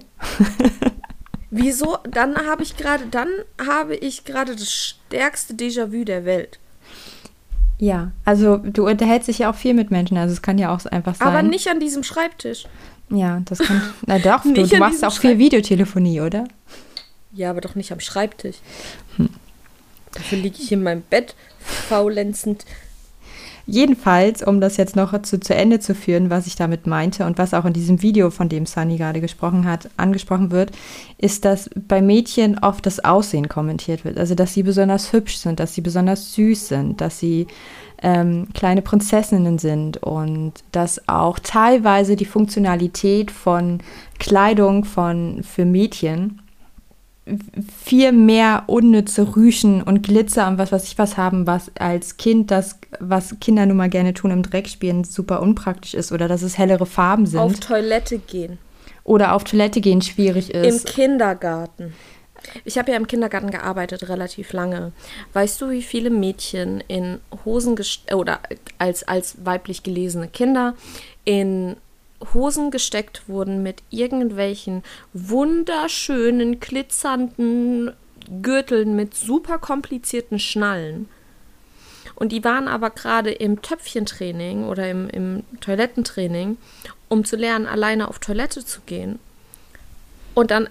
[1.51, 1.99] Wieso?
[2.11, 3.29] Dann habe ich gerade, dann
[3.65, 6.59] habe ich gerade das stärkste Déjà-vu der Welt.
[7.79, 10.85] Ja, also du unterhältst dich ja auch viel mit Menschen, also es kann ja auch
[10.87, 11.29] einfach sein.
[11.29, 12.65] Aber nicht an diesem Schreibtisch.
[13.11, 13.83] Ja, das kann.
[14.07, 16.49] Na doch, du, du machst auch viel Videotelefonie, oder?
[17.33, 18.57] Ja, aber doch nicht am Schreibtisch.
[19.17, 19.29] Hm.
[20.17, 22.65] Dafür liege ich in meinem Bett, faulenzend.
[23.69, 27.37] Jedenfalls, um das jetzt noch zu, zu Ende zu führen, was ich damit meinte und
[27.37, 30.71] was auch in diesem Video, von dem Sunny gerade gesprochen hat, angesprochen wird,
[31.19, 34.19] ist, dass bei Mädchen oft das Aussehen kommentiert wird.
[34.19, 37.49] Also, dass sie besonders hübsch sind, dass sie besonders süß sind, dass sie
[38.03, 43.81] ähm, kleine Prinzessinnen sind und dass auch teilweise die Funktionalität von
[44.21, 46.41] Kleidung von, für Mädchen
[47.77, 52.51] viel mehr unnütze Rüschen und Glitzer und was weiß ich was haben, was als Kind
[52.51, 56.43] das, was Kinder nun mal gerne tun im Dreck spielen, super unpraktisch ist oder dass
[56.43, 57.41] es hellere Farben sind.
[57.41, 58.59] Auf Toilette gehen.
[59.03, 60.87] Oder auf Toilette gehen schwierig ist.
[60.87, 61.95] Im Kindergarten.
[62.65, 64.93] Ich habe ja im Kindergarten gearbeitet, relativ lange.
[65.33, 67.77] Weißt du, wie viele Mädchen in Hosen
[68.15, 68.41] oder
[68.79, 70.75] als, als weiblich gelesene Kinder
[71.25, 71.77] in
[72.35, 77.93] Hosen gesteckt wurden mit irgendwelchen wunderschönen, glitzernden
[78.43, 81.09] Gürteln mit super komplizierten Schnallen.
[82.15, 86.57] Und die waren aber gerade im Töpfchentraining oder im, im Toilettentraining,
[87.09, 89.19] um zu lernen, alleine auf Toilette zu gehen.
[90.35, 90.69] Und dann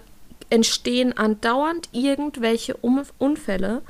[0.50, 3.82] entstehen andauernd irgendwelche Unfälle,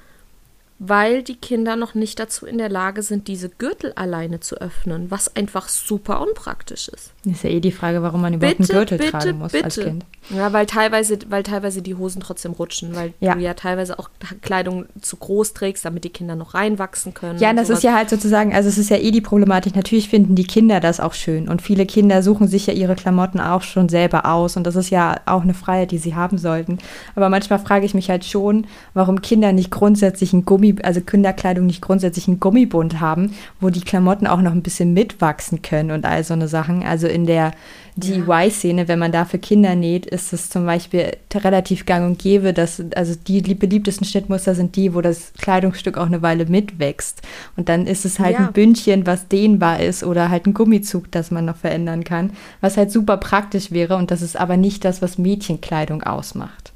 [0.78, 5.10] weil die Kinder noch nicht dazu in der Lage sind, diese Gürtel alleine zu öffnen,
[5.10, 7.12] was einfach super unpraktisch ist.
[7.24, 9.52] Das ist ja eh die Frage, warum man überhaupt bitte, einen Gürtel bitte, tragen muss
[9.52, 9.64] bitte.
[9.64, 10.04] als Kind.
[10.30, 13.34] Ja, weil teilweise, weil teilweise die Hosen trotzdem rutschen, weil ja.
[13.34, 14.10] du ja teilweise auch
[14.42, 17.38] Kleidung zu groß trägst, damit die Kinder noch reinwachsen können.
[17.38, 17.78] Ja, das sowas.
[17.78, 19.76] ist ja halt sozusagen, also es ist ja eh die Problematik.
[19.76, 23.40] Natürlich finden die Kinder das auch schön und viele Kinder suchen sich ja ihre Klamotten
[23.40, 26.78] auch schon selber aus und das ist ja auch eine Freiheit, die sie haben sollten.
[27.14, 31.66] Aber manchmal frage ich mich halt schon, warum Kinder nicht grundsätzlich ein Gummi, also Kinderkleidung
[31.66, 36.04] nicht grundsätzlich einen Gummibund haben, wo die Klamotten auch noch ein bisschen mitwachsen können und
[36.04, 36.82] all so eine Sachen.
[36.82, 37.52] Also in der
[37.96, 42.52] DIY-Szene, wenn man da für Kinder näht, ist es zum Beispiel relativ gang und gäbe,
[42.52, 47.22] dass also die beliebtesten Schnittmuster sind die, wo das Kleidungsstück auch eine Weile mitwächst.
[47.56, 48.46] Und dann ist es halt ja.
[48.46, 52.76] ein Bündchen, was dehnbar ist oder halt ein Gummizug, das man noch verändern kann, was
[52.76, 56.72] halt super praktisch wäre und das ist aber nicht das, was Mädchenkleidung ausmacht.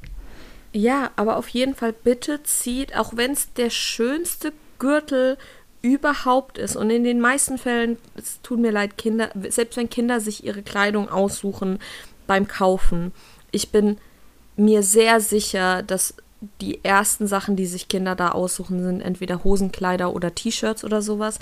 [0.73, 5.37] Ja, aber auf jeden Fall bitte zieht, auch wenn es der schönste Gürtel
[5.81, 6.75] überhaupt ist.
[6.75, 10.61] Und in den meisten Fällen, es tut mir leid, Kinder, selbst wenn Kinder sich ihre
[10.61, 11.79] Kleidung aussuchen
[12.27, 13.11] beim Kaufen,
[13.51, 13.97] ich bin
[14.55, 16.13] mir sehr sicher, dass
[16.61, 21.39] die ersten Sachen, die sich Kinder da aussuchen, sind entweder Hosenkleider oder T-Shirts oder sowas.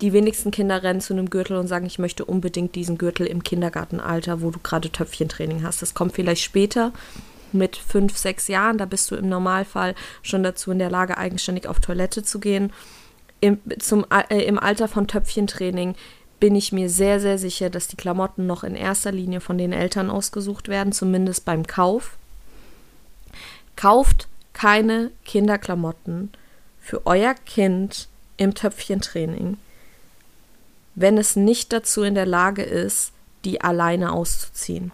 [0.00, 3.44] Die wenigsten Kinder rennen zu einem Gürtel und sagen, ich möchte unbedingt diesen Gürtel im
[3.44, 5.82] Kindergartenalter, wo du gerade Töpfchentraining hast.
[5.82, 6.92] Das kommt vielleicht später
[7.54, 8.78] mit fünf, sechs Jahren.
[8.78, 12.72] Da bist du im Normalfall schon dazu in der Lage, eigenständig auf Toilette zu gehen
[13.42, 15.96] im, zum, äh, im Alter von Töpfchentraining
[16.38, 19.72] bin ich mir sehr, sehr sicher, dass die Klamotten noch in erster Linie von den
[19.72, 22.16] Eltern ausgesucht werden, zumindest beim Kauf.
[23.74, 26.30] Kauft keine Kinderklamotten
[26.80, 29.58] für euer Kind im Töpfchentraining,
[30.94, 33.12] wenn es nicht dazu in der Lage ist,
[33.44, 34.92] die alleine auszuziehen.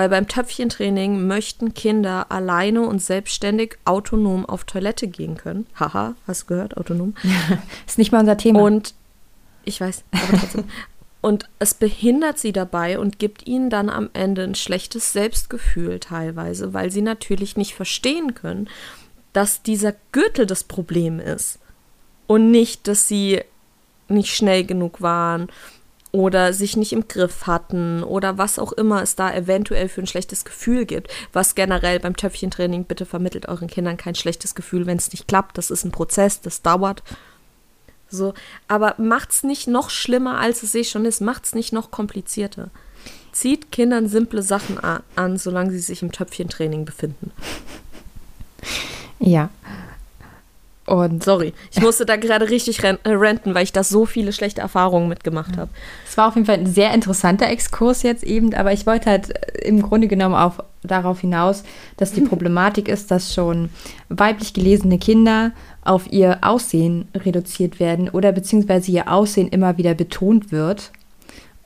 [0.00, 5.66] Weil beim Töpfchentraining möchten Kinder alleine und selbstständig autonom auf Toilette gehen können.
[5.78, 7.14] Haha, hast du gehört, autonom?
[7.86, 8.62] ist nicht mal unser Thema.
[8.62, 8.94] Und
[9.66, 10.64] ich weiß, aber trotzdem.
[11.20, 16.72] Und es behindert sie dabei und gibt ihnen dann am Ende ein schlechtes Selbstgefühl teilweise,
[16.72, 18.70] weil sie natürlich nicht verstehen können,
[19.34, 21.58] dass dieser Gürtel das Problem ist.
[22.26, 23.42] Und nicht, dass sie
[24.08, 25.50] nicht schnell genug waren
[26.12, 30.06] oder sich nicht im Griff hatten oder was auch immer es da eventuell für ein
[30.06, 31.10] schlechtes Gefühl gibt.
[31.32, 35.56] Was generell beim Töpfchentraining, bitte vermittelt euren Kindern kein schlechtes Gefühl, wenn es nicht klappt.
[35.56, 37.02] Das ist ein Prozess, das dauert.
[38.08, 38.34] So,
[38.66, 41.20] aber macht's nicht noch schlimmer, als es eh schon ist.
[41.20, 42.70] Macht's nicht noch komplizierter.
[43.32, 44.78] Zieht Kindern simple Sachen
[45.14, 47.30] an, solange sie sich im Töpfchentraining befinden.
[49.20, 49.50] Ja,
[50.90, 54.60] und Sorry, ich musste da gerade richtig äh, renten, weil ich da so viele schlechte
[54.60, 55.70] Erfahrungen mitgemacht habe.
[56.08, 59.30] Es war auf jeden Fall ein sehr interessanter Exkurs jetzt eben, aber ich wollte halt
[59.30, 61.62] äh, im Grunde genommen auf, darauf hinaus,
[61.96, 63.70] dass die Problematik ist, dass schon
[64.08, 65.52] weiblich gelesene Kinder
[65.84, 70.90] auf ihr Aussehen reduziert werden oder beziehungsweise ihr Aussehen immer wieder betont wird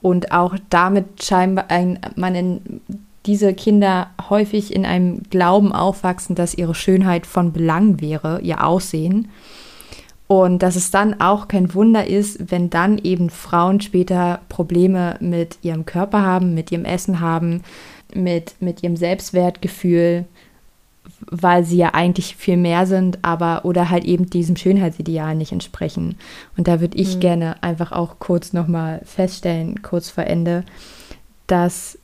[0.01, 2.81] und auch damit scheinbar ein, man in
[3.25, 9.29] diese Kinder häufig in einem Glauben aufwachsen, dass ihre Schönheit von Belang wäre, ihr Aussehen.
[10.27, 15.59] Und dass es dann auch kein Wunder ist, wenn dann eben Frauen später Probleme mit
[15.61, 17.61] ihrem Körper haben, mit ihrem Essen haben,
[18.13, 20.25] mit, mit ihrem Selbstwertgefühl,
[21.29, 26.17] weil sie ja eigentlich viel mehr sind, aber oder halt eben diesem Schönheitsideal nicht entsprechen.
[26.57, 27.19] Und da würde ich mhm.
[27.19, 30.63] gerne einfach auch kurz nochmal feststellen, kurz vor Ende,
[31.45, 31.99] dass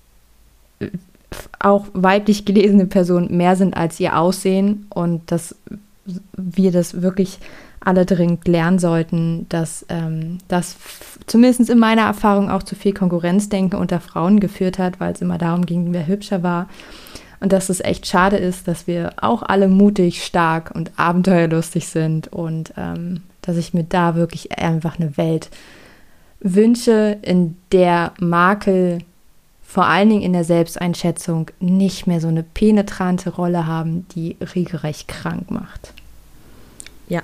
[1.59, 5.55] auch weiblich gelesene Personen mehr sind als ihr Aussehen und dass
[6.33, 7.39] wir das wirklich
[7.79, 10.77] alle dringend lernen sollten, dass ähm, das
[11.25, 15.37] zumindest in meiner Erfahrung auch zu viel Konkurrenzdenken unter Frauen geführt hat, weil es immer
[15.37, 16.67] darum ging, wer hübscher war.
[17.39, 22.27] Und dass es echt schade ist, dass wir auch alle mutig, stark und abenteuerlustig sind
[22.27, 25.49] und ähm, dass ich mir da wirklich einfach eine Welt
[26.39, 28.99] wünsche, in der Makel
[29.71, 35.07] vor allen Dingen in der Selbsteinschätzung nicht mehr so eine penetrante Rolle haben, die regelrecht
[35.07, 35.93] krank macht.
[37.07, 37.21] Ja.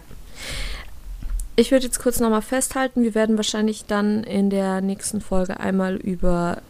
[1.58, 5.98] Ich würde jetzt kurz nochmal festhalten, wir werden wahrscheinlich dann in der nächsten Folge einmal
[5.98, 6.62] über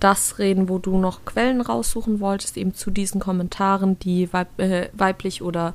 [0.00, 4.88] das reden, wo du noch Quellen raussuchen wolltest, eben zu diesen Kommentaren, die weib äh,
[4.94, 5.74] weiblich oder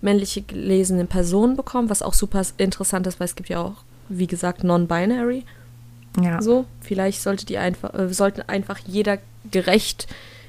[0.00, 4.28] männliche gelesene Personen bekommen, was auch super interessant ist, weil es gibt ja auch, wie
[4.28, 5.42] gesagt, non-binary
[6.20, 6.42] ja.
[6.42, 9.18] So, vielleicht solltet ihr einfach, äh, sollten einfach jeder
[9.50, 10.08] gerecht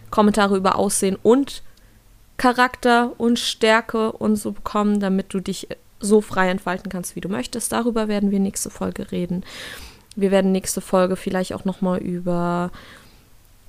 [0.09, 1.63] Kommentare über Aussehen und
[2.37, 5.67] Charakter und Stärke und so bekommen, damit du dich
[5.99, 7.71] so frei entfalten kannst, wie du möchtest.
[7.71, 9.43] Darüber werden wir nächste Folge reden.
[10.15, 12.71] Wir werden nächste Folge vielleicht auch noch mal über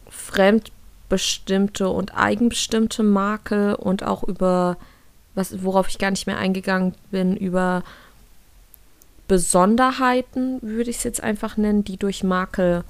[0.08, 4.76] fremdbestimmte und eigenbestimmte Makel und auch über
[5.34, 7.82] was worauf ich gar nicht mehr eingegangen bin über
[9.28, 12.84] Besonderheiten, würde ich es jetzt einfach nennen, die durch Makel,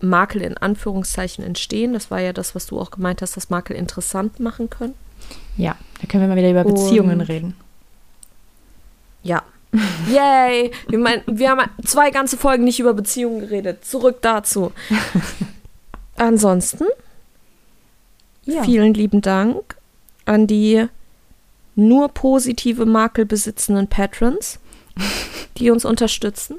[0.00, 1.92] Makel in Anführungszeichen entstehen.
[1.92, 4.94] Das war ja das, was du auch gemeint hast, dass Makel interessant machen können.
[5.56, 7.54] Ja, da können wir mal wieder über Beziehungen Und, reden.
[9.22, 9.42] Ja.
[10.08, 10.70] Yay!
[10.88, 13.84] Wir, mein, wir haben zwei ganze Folgen nicht über Beziehungen geredet.
[13.84, 14.72] Zurück dazu.
[16.16, 16.84] Ansonsten,
[18.44, 18.62] ja.
[18.62, 19.76] vielen lieben Dank
[20.26, 20.86] an die
[21.74, 24.60] nur positive Makel besitzenden Patrons
[25.58, 26.56] die uns unterstützen.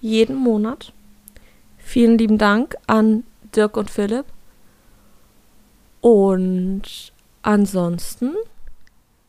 [0.00, 0.92] Jeden Monat.
[1.78, 4.24] Vielen lieben Dank an Dirk und Philipp.
[6.00, 7.12] Und
[7.42, 8.32] ansonsten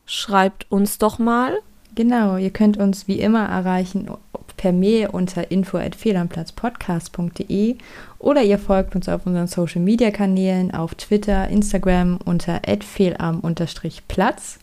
[0.05, 1.59] schreibt uns doch mal.
[1.95, 4.09] Genau, ihr könnt uns wie immer erreichen
[4.57, 7.75] per Mail unter info@fehlamplatzpodcast.de
[8.17, 14.59] oder ihr folgt uns auf unseren Social Media Kanälen auf Twitter, Instagram unter @fehlam_platz.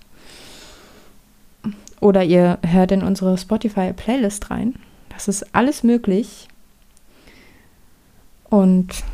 [2.01, 4.75] Oder ihr hört in unsere Spotify-Playlist rein.
[5.11, 6.49] Das ist alles möglich.
[8.49, 9.05] Und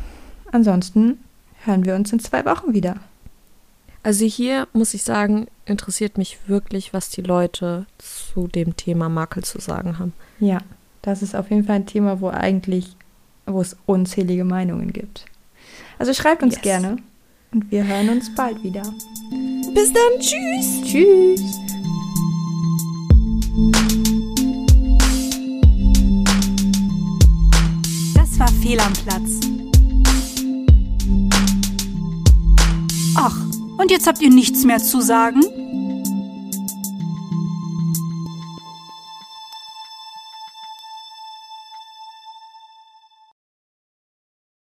[0.51, 1.19] ansonsten
[1.65, 2.95] hören wir uns in zwei Wochen wieder.
[4.03, 9.43] Also hier muss ich sagen, interessiert mich wirklich, was die Leute zu dem Thema Makel
[9.43, 10.13] zu sagen haben.
[10.39, 10.59] Ja,
[11.01, 12.95] das ist auf jeden Fall ein Thema, wo eigentlich,
[13.45, 15.25] wo es unzählige Meinungen gibt.
[15.99, 16.63] Also schreibt uns yes.
[16.63, 16.97] gerne
[17.51, 18.83] und wir hören uns bald wieder.
[19.73, 20.83] Bis dann, tschüss.
[20.83, 21.76] Tschüss.
[28.13, 29.39] Das war Fehl am Platz.
[33.15, 33.35] Ach,
[33.79, 35.41] Und jetzt habt ihr nichts mehr zu sagen?